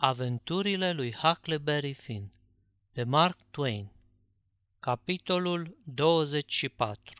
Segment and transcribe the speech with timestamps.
[0.00, 2.32] Aventurile lui Huckleberry Finn
[2.92, 3.92] de Mark Twain
[4.80, 7.12] Capitolul 24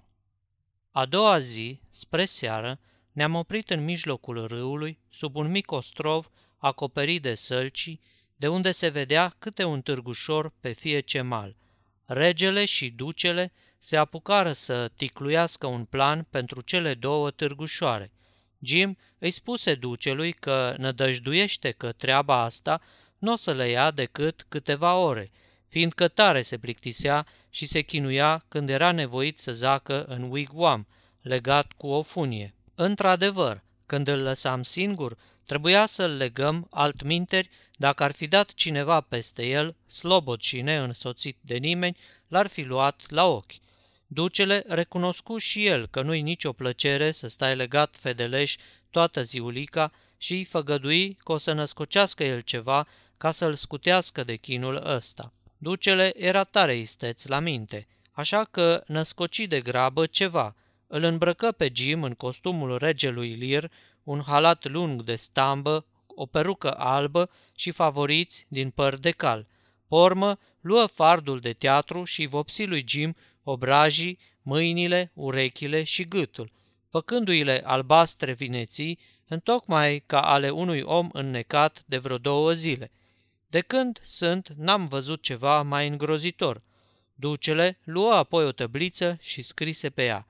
[0.90, 2.80] A doua zi, spre seară,
[3.12, 8.00] ne-am oprit în mijlocul râului, sub un mic ostrov acoperit de sălcii,
[8.36, 11.56] de unde se vedea câte un târgușor pe fie ce mal.
[12.04, 18.12] Regele și ducele se apucară să ticluiască un plan pentru cele două târgușoare.
[18.60, 22.80] Jim îi spuse ducelui că nădăjduiește că treaba asta
[23.18, 25.30] nu o să le ia decât câteva ore,
[25.68, 30.86] fiindcă tare se plictisea și se chinuia când era nevoit să zacă în wigwam,
[31.20, 32.54] legat cu o funie.
[32.74, 35.16] Într-adevăr, când îl lăsam singur,
[35.46, 41.56] trebuia să-l legăm altminteri dacă ar fi dat cineva peste el, slobot și neînsoțit de
[41.56, 41.96] nimeni,
[42.28, 43.52] l-ar fi luat la ochi.
[44.10, 48.56] Ducele recunoscu și el că nu-i nicio plăcere să stai legat fedeleș
[48.90, 54.36] toată ziulica și îi făgădui că o să născocească el ceva ca să-l scutească de
[54.36, 55.32] chinul ăsta.
[55.58, 60.54] Ducele era tare isteț la minte, așa că născoci de grabă ceva.
[60.86, 63.70] Îl îmbrăcă pe Jim în costumul regelui Lir,
[64.02, 69.46] un halat lung de stambă, o perucă albă și favoriți din păr de cal.
[69.88, 73.16] Pormă, luă fardul de teatru și vopsi lui Jim
[73.48, 76.50] obrajii, mâinile, urechile și gâtul,
[76.90, 82.90] făcându-i-le albastre vineții, întocmai ca ale unui om înnecat de vreo două zile.
[83.50, 86.62] De când sunt, n-am văzut ceva mai îngrozitor.
[87.14, 90.26] Ducele luă apoi o tăbliță și scrise pe ea.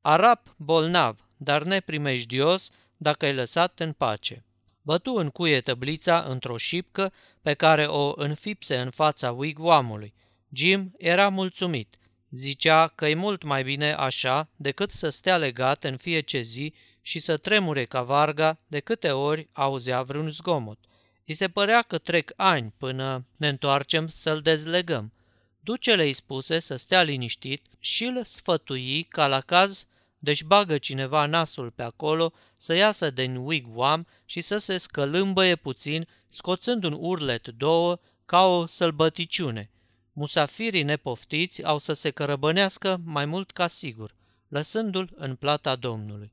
[0.00, 4.44] Arap bolnav, dar neprimejdios dacă ai lăsat în pace.
[4.82, 10.14] Bătu în cuie tăblița într-o șipcă pe care o înfipse în fața wigwamului.
[10.52, 11.98] Jim era mulțumit.
[12.30, 17.18] Zicea că e mult mai bine așa decât să stea legat în fiecare zi și
[17.18, 20.78] să tremure ca varga de câte ori auzea vreun zgomot.
[21.24, 25.12] I se părea că trec ani până ne întoarcem să-l dezlegăm.
[25.60, 29.86] Ducele îi spuse să stea liniștit și îl sfătui ca la caz
[30.18, 36.08] deci bagă cineva nasul pe acolo să iasă din wigwam și să se scălâmbăie puțin,
[36.28, 39.70] scoțând un urlet două ca o sălbăticiune–
[40.18, 44.14] musafirii nepoftiți au să se cărăbănească mai mult ca sigur,
[44.48, 46.32] lăsându-l în plata Domnului.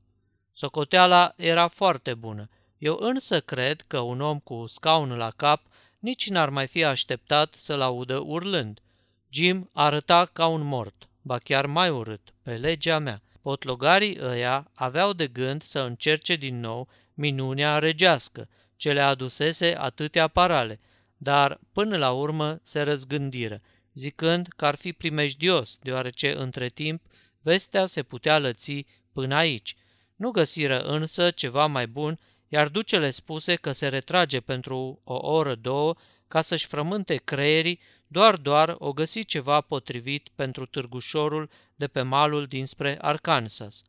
[0.52, 2.48] Socoteala era foarte bună.
[2.78, 5.62] Eu însă cred că un om cu scaun la cap
[5.98, 8.80] nici n-ar mai fi așteptat să-l audă urlând.
[9.28, 13.22] Jim arăta ca un mort, ba chiar mai urât, pe legea mea.
[13.42, 20.28] Potlogarii ăia aveau de gând să încerce din nou minunea regească, ce le adusese atâtea
[20.28, 20.80] parale,
[21.16, 23.60] dar până la urmă se răzgândiră
[23.96, 27.02] zicând că ar fi primejdios, deoarece între timp
[27.40, 29.76] vestea se putea lăți până aici.
[30.16, 32.18] Nu găsiră însă ceva mai bun,
[32.48, 35.94] iar ducele spuse că se retrage pentru o oră, două,
[36.28, 42.46] ca să-și frământe creierii, doar doar o găsi ceva potrivit pentru târgușorul de pe malul
[42.46, 43.82] dinspre Arkansas.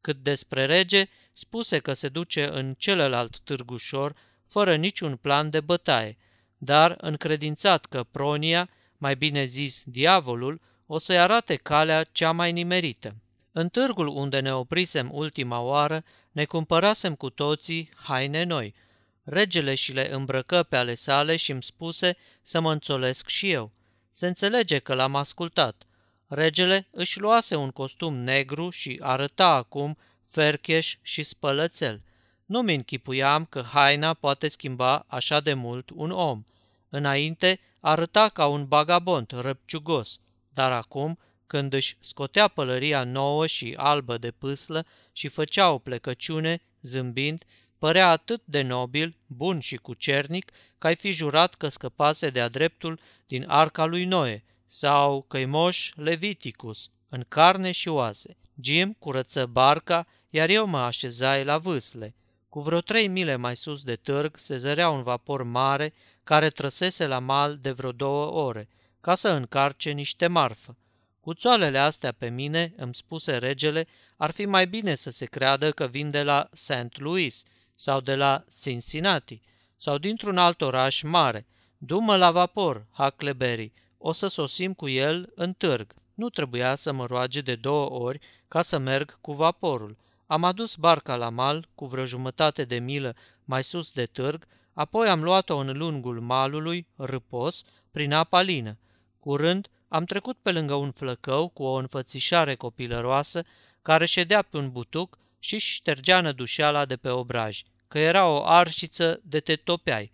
[0.00, 6.16] Cât despre rege, spuse că se duce în celălalt târgușor, fără niciun plan de bătaie,
[6.58, 13.14] dar încredințat că Pronia mai bine zis diavolul, o să-i arate calea cea mai nimerită.
[13.52, 18.74] În târgul unde ne oprisem ultima oară, ne cumpărasem cu toții haine noi.
[19.22, 23.72] Regele și le îmbrăcă pe ale sale și îmi spuse să mă înțolesc și eu.
[24.10, 25.82] Se înțelege că l-am ascultat.
[26.26, 32.02] Regele își luase un costum negru și arăta acum fercheș și spălățel.
[32.46, 36.44] Nu-mi închipuiam că haina poate schimba așa de mult un om.
[36.88, 40.20] Înainte arăta ca un bagabond răpciugos,
[40.54, 46.62] dar acum, când își scotea pălăria nouă și albă de pâslă și făcea o plecăciune,
[46.82, 47.44] zâmbind,
[47.78, 53.00] părea atât de nobil, bun și cucernic, că ai fi jurat că scăpase de-a dreptul
[53.26, 58.36] din arca lui Noe sau căimoș Leviticus, în carne și oase.
[58.60, 62.14] Jim curăță barca, iar eu mă așezai la vâsle.
[62.48, 65.92] Cu vreo trei mile mai sus de târg se zărea un vapor mare
[66.30, 68.68] care trăsese la mal de vreo două ore,
[69.00, 70.76] ca să încarce niște marfă.
[71.20, 73.86] Cu țoalele astea pe mine, îmi spuse regele,
[74.16, 76.98] ar fi mai bine să se creadă că vin de la St.
[76.98, 77.44] Louis
[77.74, 79.40] sau de la Cincinnati
[79.76, 81.46] sau dintr-un alt oraș mare.
[81.78, 85.94] Du-mă la vapor, Huckleberry, o să sosim cu el în târg.
[86.14, 89.96] Nu trebuia să mă roage de două ori ca să merg cu vaporul.
[90.26, 95.08] Am adus barca la mal cu vreo jumătate de milă mai sus de târg Apoi
[95.08, 98.78] am luat-o în lungul malului, râpos, prin apa lină.
[99.20, 103.44] Curând am trecut pe lângă un flăcău cu o înfățișare copilăroasă
[103.82, 109.20] care ședea pe un butuc și ștergea nădușeala de pe obraj, că era o arșiță
[109.24, 110.12] de te topeai.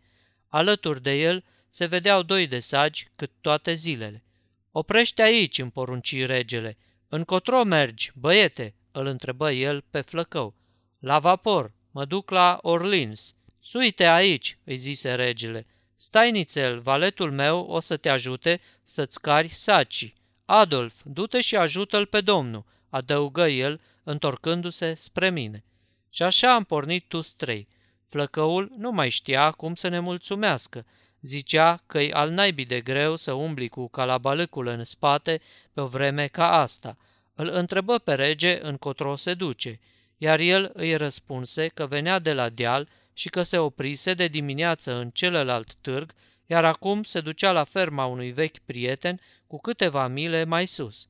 [0.48, 4.24] Alături de el se vedeau doi de sagi cât toate zilele.
[4.72, 6.76] Oprește aici, porunci regele.
[7.08, 10.54] Încotro mergi, băiete?" îl întrebă el pe flăcău.
[10.98, 13.34] La vapor, mă duc la Orleans.
[13.68, 15.66] Suite aici, îi zise regele.
[15.96, 20.14] Stai nițel, valetul meu o să te ajute să-ți cari sacii.
[20.44, 25.64] Adolf, du-te și ajută-l pe domnul, adăugă el, întorcându-se spre mine.
[26.10, 27.68] Și așa am pornit tu trei.
[28.08, 30.86] Flăcăul nu mai știa cum să ne mulțumească.
[31.20, 35.40] Zicea că-i al naibii de greu să umbli cu calabalâcul în spate
[35.72, 36.96] pe o vreme ca asta.
[37.34, 39.80] Îl întrebă pe rege încotro se duce,
[40.16, 44.96] iar el îi răspunse că venea de la deal și că se oprise de dimineață
[44.96, 46.12] în celălalt târg,
[46.46, 51.08] iar acum se ducea la ferma unui vechi prieten cu câteva mile mai sus.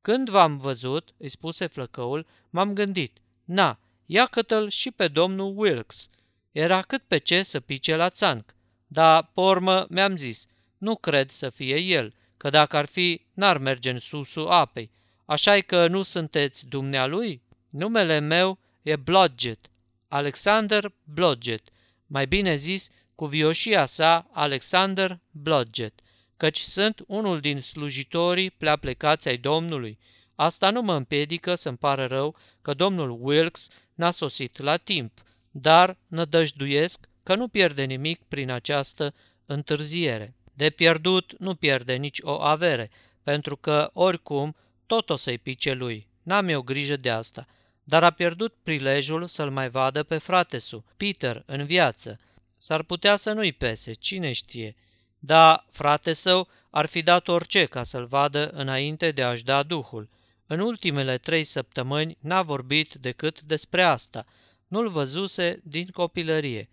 [0.00, 6.08] Când v-am văzut, îi spuse flăcăul, m-am gândit, na, ia l și pe domnul Wilkes.
[6.52, 8.54] Era cât pe ce să pice la țanc.
[8.86, 10.46] Dar, pormă, mi-am zis,
[10.78, 14.90] nu cred să fie el, că dacă ar fi, n-ar merge în susul apei.
[15.24, 17.42] așa e că nu sunteți dumnealui?
[17.70, 19.70] Numele meu e Blodget,
[20.08, 21.68] Alexander Blodget,
[22.06, 26.00] mai bine zis, cu vioșia sa Alexander Blodget,
[26.36, 29.98] căci sunt unul din slujitorii plea plecați ai Domnului.
[30.34, 35.98] Asta nu mă împiedică să-mi pară rău că domnul Wilkes n-a sosit la timp, dar
[36.06, 39.14] nădăjduiesc că nu pierde nimic prin această
[39.46, 40.34] întârziere.
[40.52, 42.90] De pierdut nu pierde nici o avere,
[43.22, 44.56] pentru că, oricum,
[44.86, 46.06] tot o să-i pice lui.
[46.22, 47.46] N-am eu grijă de asta.
[47.88, 52.20] Dar a pierdut prilejul să-l mai vadă pe fratesu, Peter, în viață.
[52.56, 54.76] S-ar putea să nu-i pese, cine știe.
[55.18, 60.08] Da, frate său ar fi dat orice ca să-l vadă înainte de a-și da duhul.
[60.46, 64.24] În ultimele trei săptămâni n-a vorbit decât despre asta.
[64.66, 66.68] Nu-l văzuse din copilărie.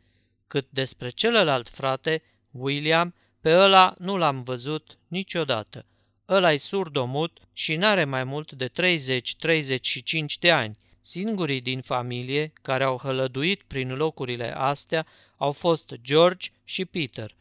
[0.48, 5.86] Cât despre celălalt frate, William, pe ăla nu l-am văzut niciodată.
[6.30, 10.78] Ăla-i surdomut și n-are mai mult de 30-35 de ani.
[11.08, 15.06] Singurii din familie care au hălăduit prin locurile astea
[15.38, 17.36] au fost George și Peter.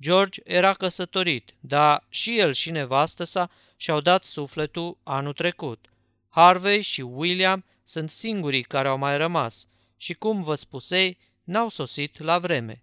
[0.00, 5.90] George era căsătorit, dar și el și nevastă sa și-au dat sufletul anul trecut.
[6.28, 9.66] Harvey și William sunt singurii care au mai rămas
[9.96, 12.82] și, cum vă spusei, n-au sosit la vreme.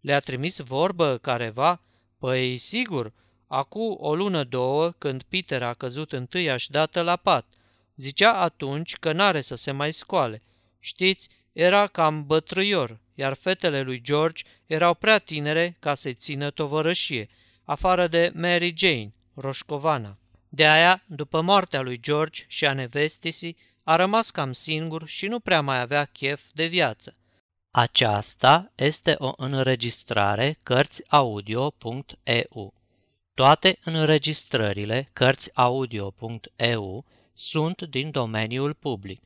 [0.00, 1.80] Le-a trimis vorbă careva?
[2.18, 3.12] Păi, sigur,
[3.46, 7.57] acu o lună două, când Peter a căzut întâiași dată la pat.
[7.98, 10.42] Zicea atunci că n-are să se mai scoale.
[10.78, 17.28] Știți, era cam bătrâior, iar fetele lui George erau prea tinere ca să-i țină tovărășie,
[17.64, 20.18] afară de Mary Jane, roșcovana.
[20.48, 25.40] De aia, după moartea lui George și a nevestisii, a rămas cam singur și nu
[25.40, 27.16] prea mai avea chef de viață.
[27.70, 32.74] Aceasta este o înregistrare Cărțiaudio.eu.
[33.34, 37.04] Toate înregistrările Cărțiaudio.eu
[37.38, 39.22] sunt din domeniul public.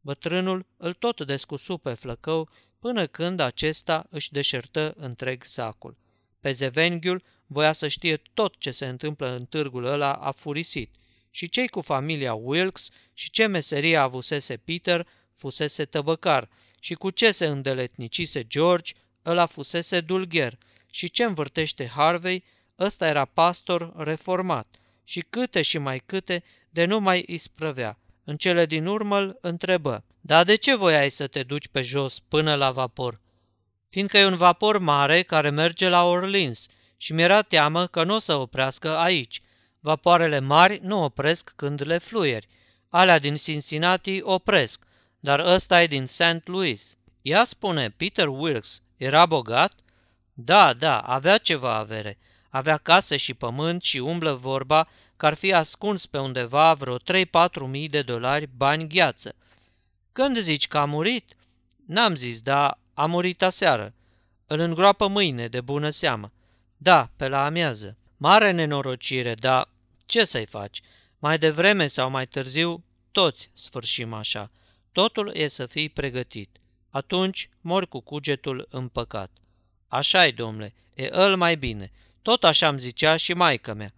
[0.00, 5.96] Bătrânul îl tot descusu pe flăcău până când acesta își deșertă întreg sacul.
[6.40, 10.94] Pe Zevenghiul voia să știe tot ce se întâmplă în târgul ăla afurisit
[11.30, 16.48] și cei cu familia Wilkes și ce meserie avusese Peter fusese tăbăcar
[16.80, 18.92] și cu ce se îndeletnicise George
[19.24, 20.58] ăla fusese dulgher
[20.90, 22.44] și ce învârtește Harvey
[22.78, 24.78] ăsta era pastor reformat
[25.08, 27.98] și câte și mai câte de nu mai isprăvea.
[28.24, 32.18] În cele din urmă îl întrebă, dar de ce voiai să te duci pe jos
[32.18, 33.20] până la vapor?
[33.88, 38.18] Fiindcă e un vapor mare care merge la Orleans și mi-era teamă că nu o
[38.18, 39.40] să oprească aici.
[39.80, 42.48] Vapoarele mari nu opresc când le fluieri.
[42.88, 44.84] Alea din Cincinnati opresc,
[45.20, 46.42] dar ăsta e din St.
[46.44, 46.96] Louis.
[47.22, 49.72] Ea spune, Peter Wilkes era bogat?
[50.32, 52.18] Da, da, avea ceva avere.
[52.48, 57.00] Avea case și pământ și umblă vorba că ar fi ascuns pe undeva vreo 3-4
[57.66, 59.34] mii de dolari bani gheață.
[60.12, 61.36] Când zici că a murit?
[61.86, 63.94] N-am zis, dar a murit aseară.
[64.46, 66.32] Îl îngroapă mâine, de bună seamă.
[66.76, 67.96] Da, pe la amiază.
[68.16, 69.68] Mare nenorocire, dar
[70.06, 70.80] ce să-i faci?
[71.18, 74.50] Mai devreme sau mai târziu, toți sfârșim așa.
[74.92, 76.56] Totul e să fii pregătit.
[76.90, 79.30] Atunci mori cu cugetul împăcat.
[79.88, 81.90] Așa-i, domnule, e îl mai bine.
[82.28, 83.92] Tot așa îmi zicea și maică mea.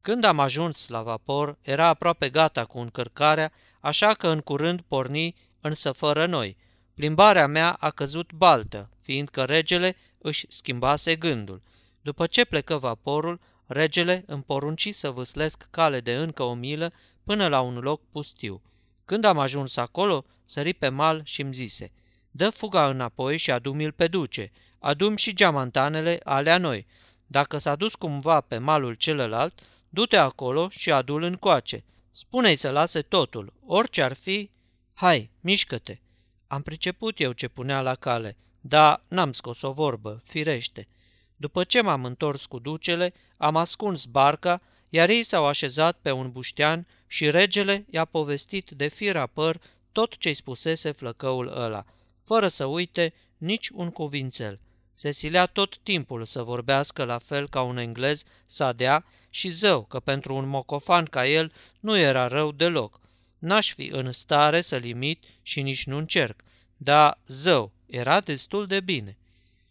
[0.00, 5.34] Când am ajuns la vapor, era aproape gata cu încărcarea, așa că în curând porni,
[5.60, 6.56] însă fără noi.
[6.94, 11.62] Plimbarea mea a căzut baltă, fiindcă regele își schimbase gândul.
[12.00, 16.92] După ce plecă vaporul, regele îmi porunci să vâslesc cale de încă o milă
[17.24, 18.62] până la un loc pustiu.
[19.04, 21.92] Când am ajuns acolo, sări pe mal și îmi zise,
[22.30, 26.86] Dă fuga înapoi și adu-mi-l pe duce, adu și geamantanele alea noi.
[27.34, 31.84] Dacă s-a dus cumva pe malul celălalt, du-te acolo și adu-l încoace.
[32.12, 34.50] Spune-i să lase totul, orice ar fi,
[34.92, 35.98] hai, mișcă-te.
[36.46, 40.88] Am priceput eu ce punea la cale, dar n-am scos o vorbă, firește.
[41.36, 46.30] După ce m-am întors cu ducele, am ascuns barca, iar ei s-au așezat pe un
[46.30, 49.60] buștean și regele i-a povestit de fira păr
[49.92, 51.84] tot ce-i spusese flăcăul ăla,
[52.22, 54.60] fără să uite nici un cuvințel.
[54.94, 60.00] Se silea tot timpul să vorbească la fel ca un englez sadea și zău că
[60.00, 63.00] pentru un mocofan ca el nu era rău deloc.
[63.38, 66.44] N-aș fi în stare să limit și nici nu încerc,
[66.76, 69.16] dar zău, era destul de bine.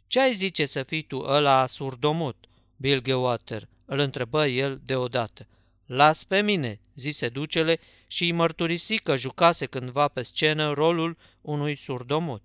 [0.07, 2.45] Ce ai zice să fii tu ăla surdomut,
[2.77, 5.47] Bilgewater?" îl întrebă el deodată.
[5.85, 11.75] Las pe mine, zise ducele și îi mărturisi că jucase cândva pe scenă rolul unui
[11.75, 12.41] surdomut.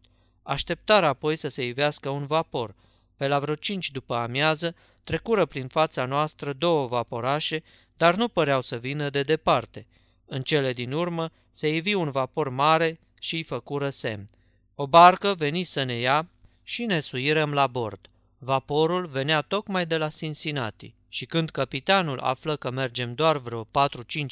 [0.49, 2.75] Așteptară apoi să se ivească un vapor.
[3.17, 4.75] Pe la vreo cinci după amiază
[5.05, 7.62] trecură prin fața noastră două vaporașe,
[7.97, 9.87] dar nu păreau să vină de departe.
[10.26, 14.28] În cele din urmă se ivi un vapor mare și îi făcură semn.
[14.75, 16.28] O barcă veni să ne ia
[16.62, 18.09] și ne suirăm la bord.
[18.38, 23.68] Vaporul venea tocmai de la Cincinnati și când capitanul află că mergem doar vreo 4-5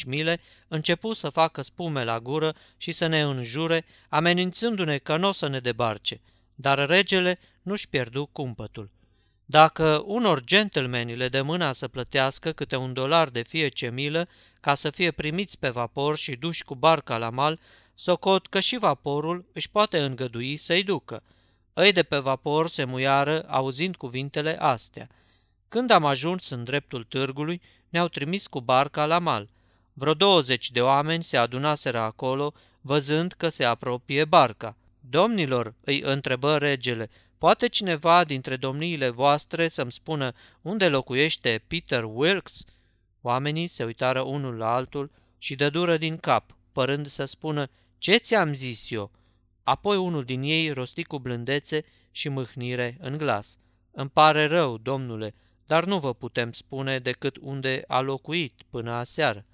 [0.07, 5.33] mile, începu să facă spume la gură și să ne înjure, amenințându-ne că nu o
[5.33, 6.21] să ne debarce.
[6.55, 8.91] Dar regele nu-și pierdu cumpătul.
[9.45, 14.29] Dacă unor gentlemani le dă mâna să plătească câte un dolar de fie ce milă
[14.61, 17.61] ca să fie primiți pe vapor și duși cu barca la mal,
[17.95, 21.23] socot că și vaporul își poate îngădui să-i ducă.
[21.79, 25.09] Îi de pe vapor se muiară auzind cuvintele astea–
[25.69, 29.49] când am ajuns în dreptul târgului, ne-au trimis cu barca la mal.
[29.93, 34.77] Vreo douăzeci de oameni se adunaseră acolo, văzând că se apropie barca.
[35.01, 42.65] Domnilor, îi întrebă regele, poate cineva dintre domniile voastre să-mi spună unde locuiește Peter Wilkes?
[43.21, 47.69] Oamenii se uitară unul la altul și dădură din cap, părând să spună,
[47.99, 49.11] ce ți-am zis eu?
[49.67, 53.59] Apoi unul din ei rosti cu blândețe și mâhnire în glas.
[53.91, 55.35] Îmi pare rău, domnule,
[55.67, 59.45] dar nu vă putem spune decât unde a locuit până aseară.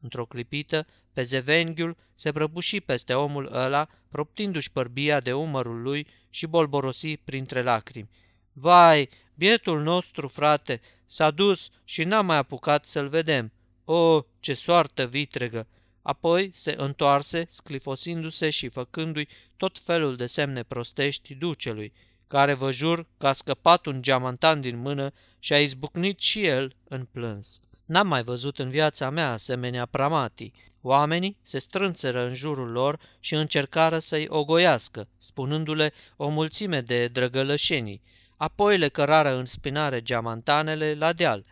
[0.00, 6.46] Într-o clipită, pe zevenghiul se prăbuși peste omul ăla, proptindu-și părbia de umărul lui și
[6.46, 8.10] bolborosi printre lacrimi.
[8.52, 13.52] Vai, bietul nostru, frate, s-a dus și n-am mai apucat să-l vedem.
[13.84, 15.66] O, ce soartă vitregă!
[16.06, 21.92] Apoi se întoarse, sclifosindu-se și făcându-i tot felul de semne prostești ducelui,
[22.26, 26.74] care vă jur că a scăpat un geamantan din mână și a izbucnit și el
[26.88, 27.60] în plâns.
[27.84, 30.52] N-am mai văzut în viața mea asemenea pramati.
[30.80, 38.02] Oamenii se strânseră în jurul lor și încercară să-i ogoiască, spunându-le o mulțime de drăgălășenii.
[38.36, 41.44] Apoi le cărară în spinare geamantanele la deal.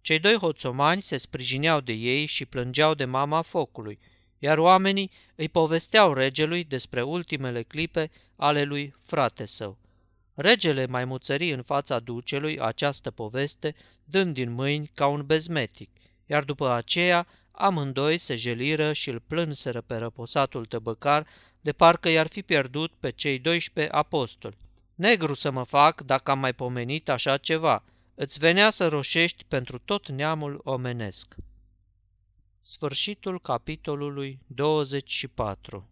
[0.00, 3.98] Cei doi hoțomani se sprijineau de ei și plângeau de mama focului,
[4.38, 9.78] iar oamenii îi povesteau regelui despre ultimele clipe ale lui frate său.
[10.34, 13.74] Regele mai muțări în fața ducelui această poveste,
[14.04, 15.90] dând din mâini ca un bezmetic,
[16.26, 21.26] iar după aceea amândoi se jeliră și îl plânseră pe răposatul tăbăcar,
[21.60, 24.56] de parcă i-ar fi pierdut pe cei 12 apostoli.
[24.94, 27.84] Negru să mă fac dacă am mai pomenit așa ceva,
[28.20, 31.36] îți venea să roșești pentru tot neamul omenesc.
[32.60, 35.88] Sfârșitul capitolului 24